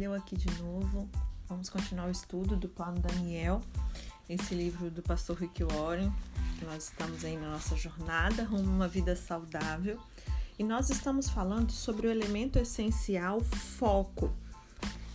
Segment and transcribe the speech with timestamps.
[0.00, 1.10] olha eu aqui de novo.
[1.46, 3.60] Vamos continuar o estudo do Plano Daniel,
[4.30, 6.10] esse livro do pastor Rick Warren.
[6.62, 10.00] Nós estamos aí na nossa jornada rumo a uma vida saudável
[10.58, 14.32] e nós estamos falando sobre o elemento essencial foco.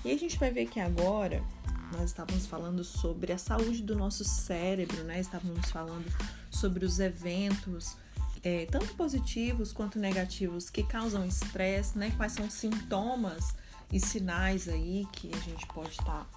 [0.04, 1.44] E a gente vai ver que agora
[1.92, 5.20] nós estávamos falando sobre a saúde do nosso cérebro, né?
[5.20, 6.06] Estávamos falando
[6.52, 7.98] sobre os eventos,
[8.44, 12.14] é, tanto positivos quanto negativos, que causam estresse, né?
[12.18, 13.56] Quais são os sintomas
[13.92, 16.28] e sinais aí que a gente pode estar tá,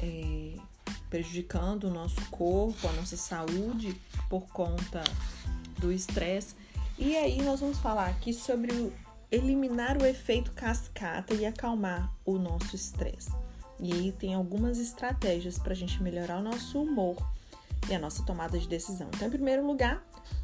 [0.00, 0.54] é,
[1.10, 5.02] prejudicando o nosso corpo, a nossa saúde por conta
[5.78, 6.54] do estresse.
[6.98, 8.92] E aí nós vamos falar aqui sobre o,
[9.30, 13.30] eliminar o efeito cascata e acalmar o nosso estresse.
[13.80, 17.16] E aí tem algumas estratégias para a gente melhorar o nosso humor
[17.88, 19.08] e a nossa tomada de decisão.
[19.14, 20.02] Então, em primeiro lugar,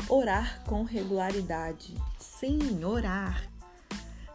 [0.09, 1.95] Orar com regularidade.
[2.19, 3.43] Sim, orar.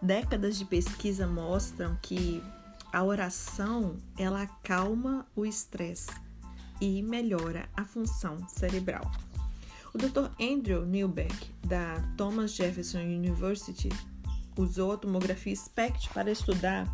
[0.02, 2.42] Décadas de pesquisa mostram que
[2.92, 6.10] a oração ela acalma o estresse
[6.80, 9.12] e melhora a função cerebral.
[9.94, 10.32] O Dr.
[10.40, 13.90] Andrew Newbeck, da Thomas Jefferson University,
[14.58, 16.88] usou a tomografia SPECT para estudar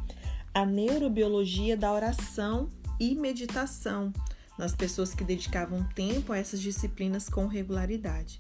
[0.54, 4.14] a neurobiologia da oração e meditação
[4.58, 8.40] nas pessoas que dedicavam tempo a essas disciplinas com regularidade.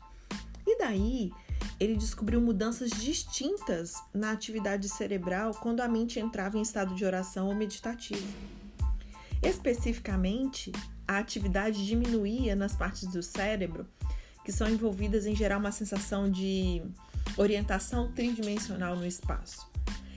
[0.65, 1.31] E daí,
[1.79, 7.47] ele descobriu mudanças distintas na atividade cerebral quando a mente entrava em estado de oração
[7.47, 8.25] ou meditativo.
[9.43, 10.71] Especificamente,
[11.07, 13.87] a atividade diminuía nas partes do cérebro
[14.43, 16.83] que são envolvidas em gerar uma sensação de
[17.35, 19.67] orientação tridimensional no espaço.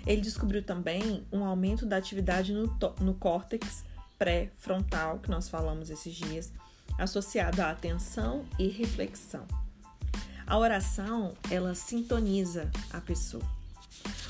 [0.07, 2.67] Ele descobriu também um aumento da atividade no,
[3.01, 3.85] no córtex
[4.19, 6.53] pré-frontal, que nós falamos esses dias,
[6.99, 9.47] associado à atenção e reflexão.
[10.49, 13.45] A oração, ela sintoniza a pessoa.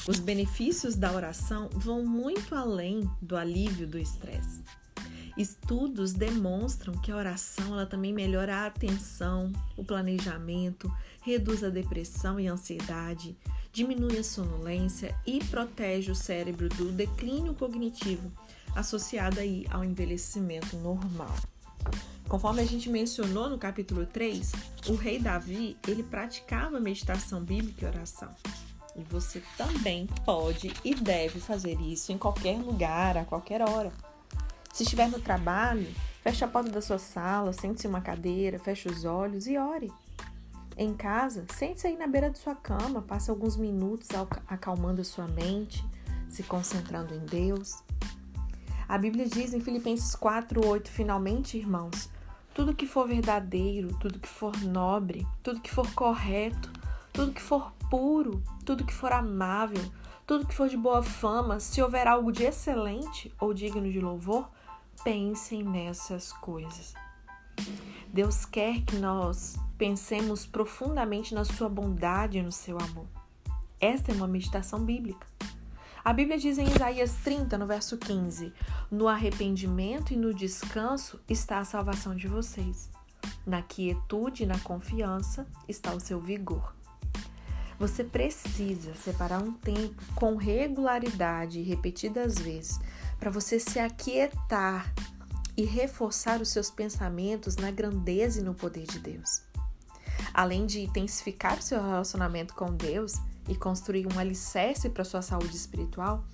[0.09, 4.65] Os benefícios da oração vão muito além do alívio do estresse.
[5.37, 10.93] Estudos demonstram que a oração ela também melhora a atenção, o planejamento,
[11.23, 13.37] reduz a depressão e ansiedade,
[13.73, 18.33] diminui a sonolência e protege o cérebro do declínio cognitivo
[18.75, 21.37] associado aí ao envelhecimento normal.
[22.29, 24.53] Conforme a gente mencionou no capítulo 3,
[24.89, 28.29] o rei Davi, ele praticava meditação bíblica e oração.
[28.95, 33.91] E você também pode e deve fazer isso em qualquer lugar, a qualquer hora.
[34.75, 35.89] Se estiver no trabalho,
[36.23, 39.91] feche a porta da sua sala, sente-se em uma cadeira, feche os olhos e ore.
[40.77, 44.09] Em casa, sente-se aí na beira de sua cama, passe alguns minutos
[44.47, 45.83] acalmando a sua mente,
[46.29, 47.83] se concentrando em Deus.
[48.87, 52.11] A Bíblia diz em Filipenses 4:8, finalmente, irmãos,
[52.59, 56.69] tudo que for verdadeiro, tudo que for nobre, tudo que for correto,
[57.13, 59.81] tudo que for puro, tudo que for amável,
[60.27, 64.51] tudo que for de boa fama, se houver algo de excelente ou digno de louvor,
[65.05, 66.95] pensem nessas coisas.
[68.13, 73.07] Deus quer que nós pensemos profundamente na sua bondade e no seu amor.
[73.81, 75.29] Esta é uma meditação bíblica.
[76.09, 78.51] A Bíblia diz em Isaías 30, no verso 15:
[78.91, 82.89] No arrependimento e no descanso está a salvação de vocês.
[83.47, 86.75] Na quietude e na confiança está o seu vigor.
[87.79, 92.81] Você precisa separar um tempo com regularidade e repetidas vezes
[93.21, 94.91] para você se aquietar
[95.59, 99.43] e reforçar os seus pensamentos na grandeza e no poder de Deus.
[100.33, 105.57] Além de intensificar o seu relacionamento com Deus, e construir um alicerce para sua saúde
[105.57, 106.25] espiritual,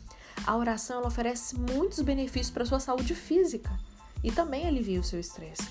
[0.47, 3.71] a oração ela oferece muitos benefícios para sua saúde física
[4.23, 5.69] e também alivia o seu estresse.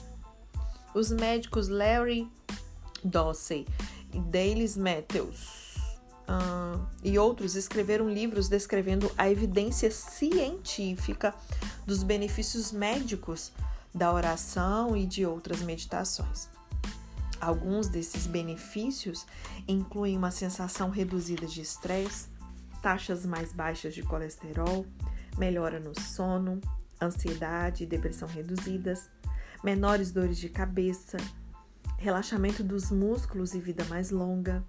[0.94, 2.32] Os médicos Larry
[3.04, 3.68] Dossey
[4.14, 5.76] e Daley Matthews
[6.28, 11.34] uh, e outros escreveram livros descrevendo a evidência científica
[11.86, 13.52] dos benefícios médicos
[13.94, 16.53] da oração e de outras meditações.
[17.44, 19.28] Alguns desses benefícios
[19.68, 22.30] incluem uma sensação reduzida de estresse,
[22.82, 24.86] taxas mais baixas de colesterol,
[25.38, 26.62] melhora no sono,
[27.02, 29.10] ansiedade e depressão reduzidas,
[29.62, 31.18] menores dores de cabeça,
[31.98, 34.64] relaxamento dos músculos e vida mais longa.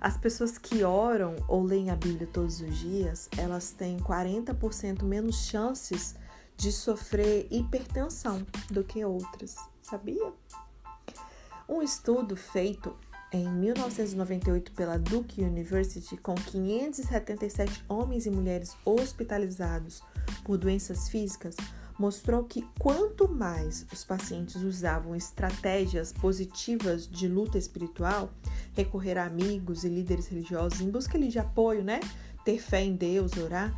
[0.00, 5.46] As pessoas que oram ou leem a Bíblia todos os dias, elas têm 40% menos
[5.46, 6.14] chances
[6.56, 10.32] de sofrer hipertensão do que outras, sabia?
[11.66, 12.94] Um estudo feito
[13.32, 20.02] em 1998 pela Duke University com 577 homens e mulheres hospitalizados
[20.44, 21.56] por doenças físicas
[21.98, 28.30] mostrou que quanto mais os pacientes usavam estratégias positivas de luta espiritual,
[28.74, 32.00] recorrer a amigos e líderes religiosos em busca de apoio, né?
[32.44, 33.74] Ter fé em Deus, orar,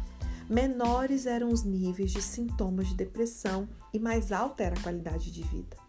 [0.50, 5.42] menores eram os níveis de sintomas de depressão e mais alta era a qualidade de
[5.44, 5.85] vida.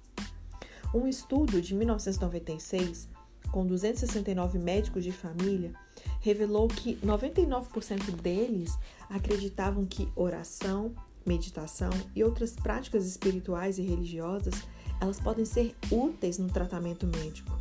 [0.93, 3.09] Um estudo de 1996,
[3.51, 5.73] com 269 médicos de família,
[6.21, 8.77] revelou que 99% deles
[9.09, 10.93] acreditavam que oração,
[11.25, 14.55] meditação e outras práticas espirituais e religiosas,
[15.01, 17.57] elas podem ser úteis no tratamento médico.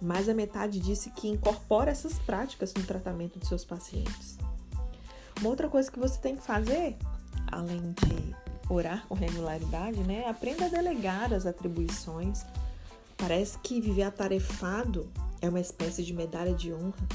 [0.00, 4.36] Mais a metade disse que incorpora essas práticas no tratamento de seus pacientes.
[5.40, 6.96] Uma outra coisa que você tem que fazer,
[7.50, 10.28] além de orar com regularidade, né?
[10.28, 12.44] Aprenda a delegar as atribuições.
[13.16, 15.10] Parece que viver atarefado
[15.40, 17.06] é uma espécie de medalha de honra.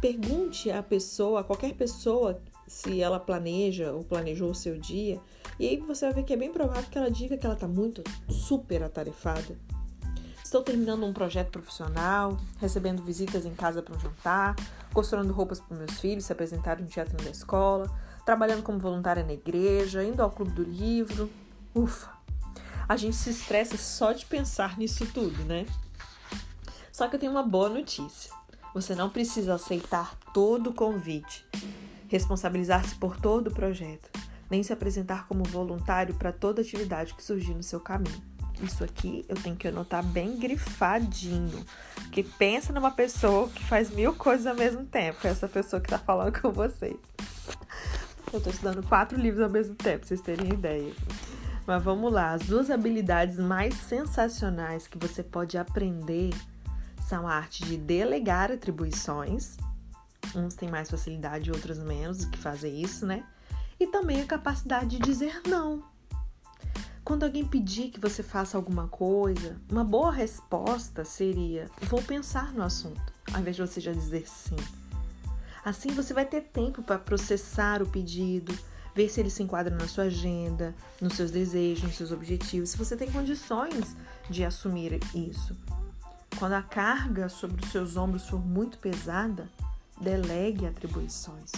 [0.00, 5.20] Pergunte à pessoa, a qualquer pessoa, se ela planeja ou planejou o seu dia,
[5.58, 7.68] e aí você vai ver que é bem provável que ela diga que ela está
[7.68, 9.58] muito super atarefada.
[10.42, 14.56] Estou terminando um projeto profissional, recebendo visitas em casa para um jantar,
[14.92, 17.88] costurando roupas para meus filhos se apresentarem no teatro da escola,
[18.24, 21.30] trabalhando como voluntária na igreja, indo ao clube do livro.
[21.74, 22.10] Ufa!
[22.88, 25.66] A gente se estressa só de pensar nisso tudo, né?
[26.92, 28.32] Só que eu tenho uma boa notícia.
[28.74, 31.44] Você não precisa aceitar todo o convite,
[32.08, 34.10] responsabilizar-se por todo o projeto,
[34.50, 38.22] nem se apresentar como voluntário para toda atividade que surgir no seu caminho.
[38.62, 41.64] Isso aqui eu tenho que anotar bem grifadinho.
[42.12, 45.26] Que pensa numa pessoa que faz mil coisas ao mesmo tempo.
[45.26, 46.96] Essa pessoa que está falando com vocês.
[48.32, 50.92] Eu estou estudando quatro livros ao mesmo tempo, pra vocês terem ideia.
[51.66, 56.30] Mas vamos lá, as duas habilidades mais sensacionais que você pode aprender
[57.08, 59.56] são a arte de delegar atribuições.
[60.34, 63.24] Uns têm mais facilidade, outros menos que fazer isso, né?
[63.80, 65.82] E também a capacidade de dizer não.
[67.02, 72.62] Quando alguém pedir que você faça alguma coisa, uma boa resposta seria: vou pensar no
[72.62, 74.56] assunto, ao invés de você já dizer sim.
[75.64, 78.56] Assim você vai ter tempo para processar o pedido,
[78.94, 82.78] ver se ele se enquadra na sua agenda, nos seus desejos, nos seus objetivos, se
[82.78, 83.96] você tem condições
[84.28, 85.56] de assumir isso.
[86.38, 89.48] Quando a carga sobre os seus ombros for muito pesada,
[90.00, 91.52] delegue atribuições.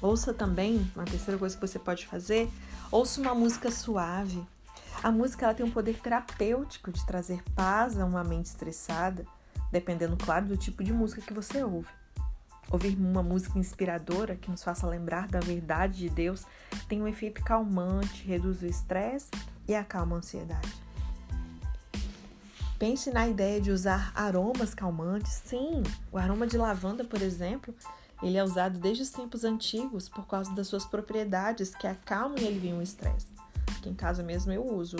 [0.00, 2.50] Ouça também, uma terceira coisa que você pode fazer,
[2.90, 4.44] ouça uma música suave.
[5.02, 9.24] A música ela tem um poder terapêutico de trazer paz a uma mente estressada,
[9.70, 11.88] dependendo, claro, do tipo de música que você ouve.
[12.72, 16.46] Ouvir uma música inspiradora que nos faça lembrar da verdade de Deus
[16.88, 19.28] tem um efeito calmante, reduz o estresse
[19.68, 20.72] e acalma a ansiedade.
[22.78, 25.42] Pense na ideia de usar aromas calmantes.
[25.44, 27.74] Sim, o aroma de lavanda, por exemplo,
[28.22, 32.46] ele é usado desde os tempos antigos por causa das suas propriedades que acalmam e
[32.46, 33.28] aliviam o estresse.
[33.76, 34.96] Aqui em casa mesmo eu uso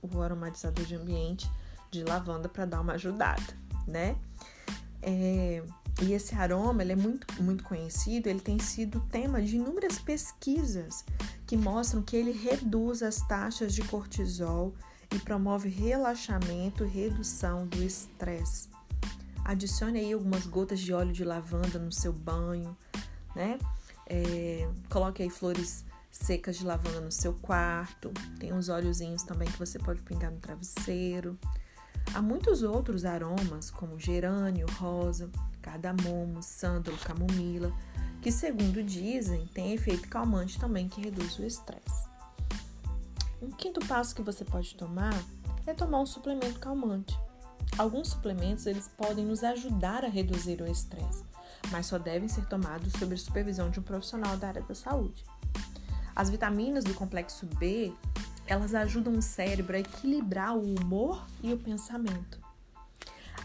[0.00, 1.50] o aromatizador de ambiente
[1.90, 3.42] de lavanda para dar uma ajudada,
[3.86, 4.16] né?
[5.02, 5.62] É,
[6.02, 11.04] e esse aroma ele é muito, muito conhecido, ele tem sido tema de inúmeras pesquisas
[11.46, 14.74] que mostram que ele reduz as taxas de cortisol
[15.14, 18.68] e promove relaxamento e redução do estresse.
[19.44, 22.76] Adicione aí algumas gotas de óleo de lavanda no seu banho,
[23.34, 23.58] né?
[24.06, 28.12] É, coloque aí flores secas de lavanda no seu quarto.
[28.38, 31.38] Tem uns óleozinhos também que você pode pingar no travesseiro.
[32.14, 37.72] Há muitos outros aromas, como gerânio, rosa, cardamomo, sândalo, camomila,
[38.20, 42.08] que, segundo dizem, tem efeito calmante também que reduz o estresse.
[43.40, 45.14] Um quinto passo que você pode tomar
[45.66, 47.18] é tomar um suplemento calmante.
[47.78, 51.24] Alguns suplementos eles podem nos ajudar a reduzir o estresse,
[51.70, 55.24] mas só devem ser tomados sob a supervisão de um profissional da área da saúde.
[56.14, 57.94] As vitaminas do complexo B,
[58.46, 62.38] elas ajudam o cérebro a equilibrar o humor e o pensamento.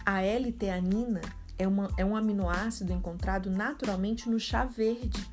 [0.05, 1.21] A L-teanina
[1.57, 5.25] é, uma, é um aminoácido encontrado naturalmente no chá verde.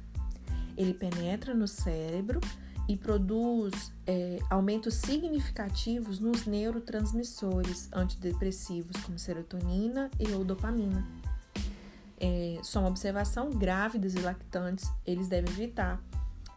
[0.76, 2.40] Ele penetra no cérebro
[2.88, 11.06] e produz é, aumentos significativos nos neurotransmissores antidepressivos, como serotonina e ou dopamina.
[12.18, 16.02] É, só uma observação: grávidas e lactantes eles devem evitar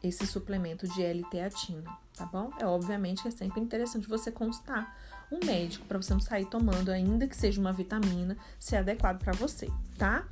[0.04, 2.52] esse suplemento de L-teatina, tá bom?
[2.60, 4.96] É obviamente que é sempre interessante você constar
[5.32, 9.20] um médico para você não sair tomando, ainda que seja uma vitamina, se é adequado
[9.20, 10.28] para você, tá?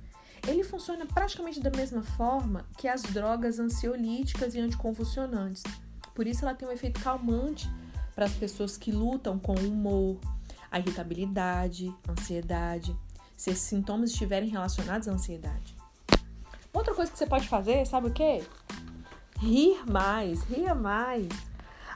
[0.46, 5.62] Ele funciona praticamente da mesma forma que as drogas ansiolíticas e anticonvulsionantes.
[6.14, 7.70] Por isso ela tem um efeito calmante
[8.14, 10.18] para as pessoas que lutam com o humor,
[10.70, 12.96] a irritabilidade, ansiedade,
[13.36, 15.71] se esses sintomas estiverem relacionados à ansiedade.
[16.72, 18.42] Outra coisa que você pode fazer, sabe o quê?
[19.38, 21.28] Rir mais, ria mais.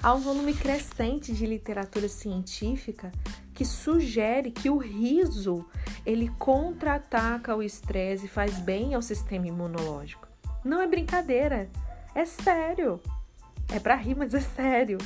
[0.02, 3.10] Há um volume crescente de literatura científica
[3.54, 5.64] que sugere que o riso
[6.04, 10.28] ele contra-ataca o estresse e faz bem ao sistema imunológico.
[10.62, 11.70] Não é brincadeira,
[12.14, 13.00] é sério.
[13.72, 14.98] É para rir, mas é sério.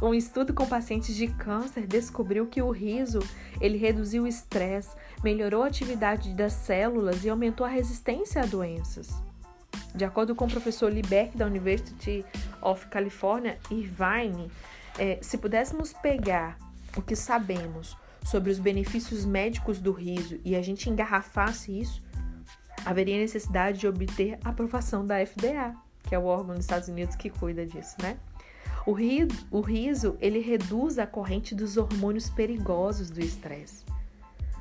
[0.00, 3.20] Um estudo com pacientes de câncer descobriu que o riso
[3.60, 9.08] ele reduziu o estresse, melhorou a atividade das células e aumentou a resistência a doenças.
[9.94, 12.24] De acordo com o professor Liebeck da University
[12.60, 14.50] of California, Irvine,
[14.98, 16.58] é, se pudéssemos pegar
[16.94, 22.02] o que sabemos sobre os benefícios médicos do riso e a gente engarrafasse isso,
[22.84, 27.30] haveria necessidade de obter aprovação da FDA, que é o órgão dos Estados Unidos que
[27.30, 28.18] cuida disso, né?
[28.86, 33.84] O, ri, o riso, ele reduz a corrente dos hormônios perigosos do estresse.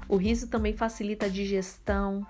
[0.10, 2.26] O riso também facilita a digestão,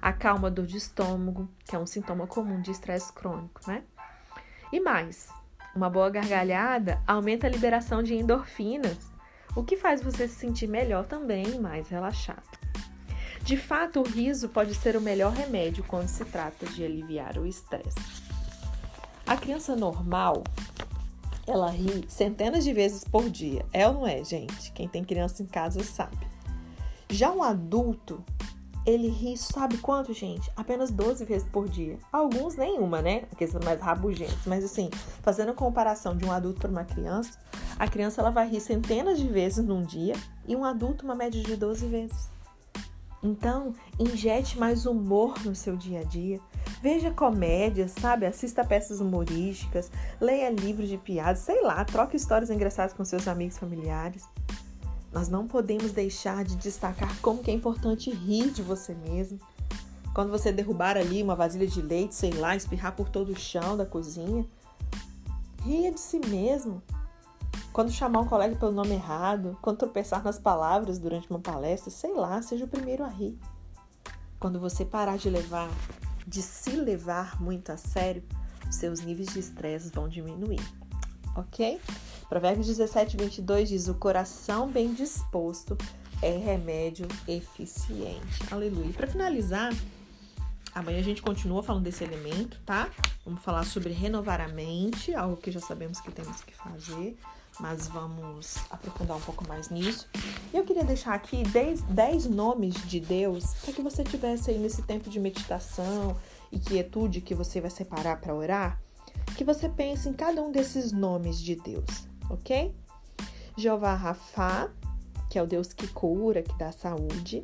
[0.00, 3.82] acalma a dor de estômago, que é um sintoma comum de estresse crônico, né?
[4.72, 5.28] E mais,
[5.76, 9.12] uma boa gargalhada aumenta a liberação de endorfinas,
[9.54, 12.42] o que faz você se sentir melhor também mais relaxado.
[13.42, 17.46] De fato, o riso pode ser o melhor remédio quando se trata de aliviar o
[17.46, 18.24] estresse.
[19.26, 20.42] A criança normal,
[21.46, 23.64] ela ri centenas de vezes por dia.
[23.72, 24.72] É ou não é, gente?
[24.72, 26.26] Quem tem criança em casa sabe.
[27.08, 28.24] Já um adulto,
[28.86, 30.50] ele ri, sabe quanto, gente?
[30.56, 31.98] Apenas 12 vezes por dia.
[32.12, 33.24] Alguns nenhuma, né?
[33.32, 34.46] Aqueles mais rabugentos.
[34.46, 34.90] Mas assim,
[35.22, 37.38] fazendo a comparação de um adulto para uma criança,
[37.78, 40.14] a criança ela vai rir centenas de vezes num dia
[40.46, 42.33] e um adulto uma média de 12 vezes.
[43.24, 46.38] Então, injete mais humor no seu dia a dia.
[46.82, 48.26] Veja comédias, sabe?
[48.26, 49.90] Assista peças humorísticas,
[50.20, 54.28] leia livros de piadas, sei lá, troque histórias engraçadas com seus amigos familiares.
[55.10, 59.38] Nós não podemos deixar de destacar como que é importante rir de você mesmo.
[60.12, 63.74] Quando você derrubar ali uma vasilha de leite, sei lá, espirrar por todo o chão
[63.74, 64.44] da cozinha,
[65.62, 66.82] ria de si mesmo.
[67.74, 72.14] Quando chamar um colega pelo nome errado, quando tropeçar nas palavras durante uma palestra, sei
[72.14, 73.36] lá, seja o primeiro a rir.
[74.38, 75.68] Quando você parar de levar,
[76.24, 78.22] de se levar muito a sério,
[78.70, 80.62] seus níveis de estresse vão diminuir.
[81.34, 81.80] Ok?
[82.28, 85.76] Provérbios 17, 22 diz: O coração bem disposto
[86.22, 88.38] é remédio eficiente.
[88.52, 88.92] Aleluia.
[88.92, 89.74] Para finalizar,
[90.72, 92.88] amanhã a gente continua falando desse elemento, tá?
[93.24, 97.18] Vamos falar sobre renovar a mente, algo que já sabemos que temos que fazer
[97.60, 100.08] mas vamos aprofundar um pouco mais nisso.
[100.52, 105.08] Eu queria deixar aqui 10, nomes de Deus para que você tivesse aí nesse tempo
[105.08, 106.16] de meditação
[106.50, 108.80] e quietude que você vai separar para orar,
[109.36, 112.74] que você pense em cada um desses nomes de Deus, ok?
[113.56, 114.72] Jeová Rafa,
[115.30, 117.42] que é o Deus que cura, que dá saúde.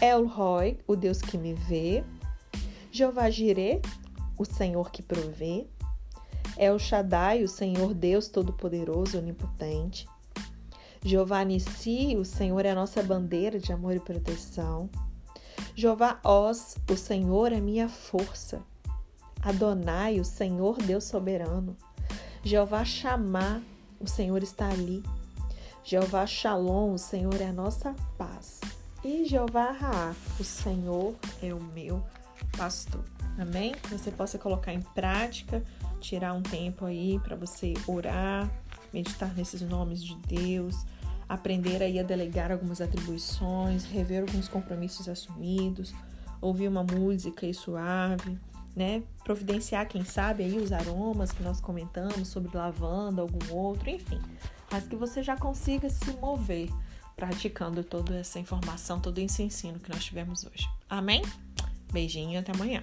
[0.00, 2.04] El Roy, o Deus que me vê.
[2.90, 3.80] Jeová Jireh,
[4.36, 5.66] o Senhor que provê.
[6.56, 10.08] É o Shaddai, o Senhor Deus Todo-Poderoso, Onipotente.
[11.04, 14.88] Jeová Nissi, o Senhor é a nossa bandeira de amor e proteção.
[15.74, 18.62] Jeová Os, o Senhor é minha força.
[19.42, 21.76] Adonai, o Senhor Deus soberano.
[22.42, 23.60] Jeová Chamá,
[24.00, 25.02] o Senhor está ali.
[25.84, 28.60] Jeová Shalom, o Senhor é a nossa paz.
[29.04, 32.02] E Jeová Raá, o Senhor é o meu
[32.56, 33.04] pastor.
[33.38, 33.72] Amém?
[33.72, 35.62] Que você possa colocar em prática
[36.00, 38.50] tirar um tempo aí para você orar,
[38.92, 40.84] meditar nesses nomes de Deus,
[41.28, 45.94] aprender aí a delegar algumas atribuições, rever alguns compromissos assumidos,
[46.40, 48.38] ouvir uma música aí suave,
[48.74, 49.02] né?
[49.24, 54.20] Providenciar, quem sabe, aí os aromas que nós comentamos sobre lavanda, algum outro, enfim.
[54.70, 56.68] Mas que você já consiga se mover
[57.16, 60.68] praticando toda essa informação, todo esse ensino que nós tivemos hoje.
[60.88, 61.22] Amém?
[61.90, 62.82] Beijinho, até amanhã.